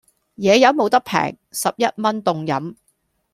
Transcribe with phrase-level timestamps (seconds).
[0.33, 2.75] 野飲無得平,十一蚊凍飲